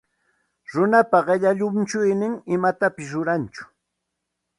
Runapa 0.75 1.19
qilla 1.27 1.51
llunchuynin 1.59 2.33
imatapis 2.57 3.13
rurantsu. 3.15 3.69